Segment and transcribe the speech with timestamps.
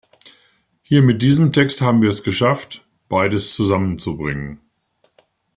[0.81, 4.59] Hier mit diesem Text haben wir es geschafft, beides zusammenzubringen.